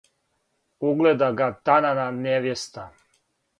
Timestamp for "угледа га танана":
0.91-2.09